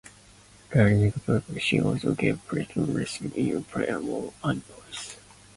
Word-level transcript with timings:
During 0.73 1.11
that 1.11 1.45
period 1.45 1.61
she 1.61 1.79
also 1.79 2.15
gave 2.15 2.43
private 2.47 2.75
lessons 2.75 3.35
in 3.35 3.61
piano 3.65 4.33
and 4.43 4.63
voice. 4.65 5.17